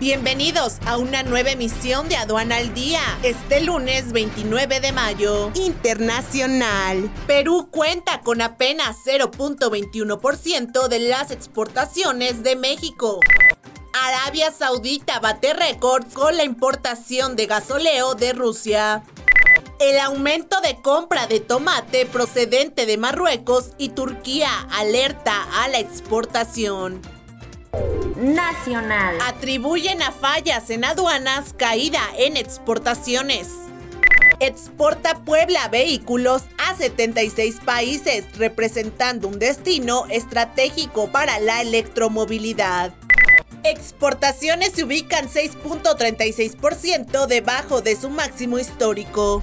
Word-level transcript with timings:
Bienvenidos 0.00 0.78
a 0.86 0.96
una 0.96 1.22
nueva 1.22 1.50
emisión 1.50 2.08
de 2.08 2.16
Aduana 2.16 2.56
al 2.56 2.72
Día. 2.72 3.02
Este 3.22 3.60
lunes 3.60 4.12
29 4.12 4.80
de 4.80 4.92
mayo. 4.92 5.52
Internacional. 5.54 7.10
Perú 7.26 7.68
cuenta 7.70 8.22
con 8.22 8.40
apenas 8.40 8.96
0.21% 9.04 10.88
de 10.88 11.00
las 11.00 11.30
exportaciones 11.30 12.42
de 12.42 12.56
México. 12.56 13.20
Arabia 13.92 14.50
Saudita 14.50 15.20
bate 15.20 15.52
récord 15.52 16.10
con 16.14 16.34
la 16.34 16.44
importación 16.44 17.36
de 17.36 17.44
gasoleo 17.44 18.14
de 18.14 18.32
Rusia. 18.32 19.04
El 19.80 19.98
aumento 19.98 20.62
de 20.62 20.80
compra 20.80 21.26
de 21.26 21.40
tomate 21.40 22.06
procedente 22.06 22.86
de 22.86 22.96
Marruecos 22.96 23.72
y 23.76 23.90
Turquía 23.90 24.48
alerta 24.70 25.46
a 25.62 25.68
la 25.68 25.78
exportación. 25.78 27.02
Nacional. 28.16 29.16
Atribuyen 29.26 30.02
a 30.02 30.12
fallas 30.12 30.70
en 30.70 30.84
aduanas 30.84 31.54
caída 31.56 32.00
en 32.18 32.36
exportaciones. 32.36 33.48
Exporta 34.40 35.22
Puebla 35.24 35.68
vehículos 35.68 36.44
a 36.58 36.74
76 36.74 37.60
países, 37.64 38.24
representando 38.36 39.28
un 39.28 39.38
destino 39.38 40.06
estratégico 40.08 41.10
para 41.12 41.38
la 41.40 41.60
electromovilidad. 41.60 42.92
Exportaciones 43.64 44.72
se 44.72 44.84
ubican 44.84 45.28
6.36% 45.28 47.26
debajo 47.26 47.82
de 47.82 47.96
su 47.96 48.08
máximo 48.08 48.58
histórico. 48.58 49.42